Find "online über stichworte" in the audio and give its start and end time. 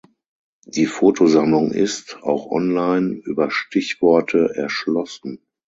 2.49-4.51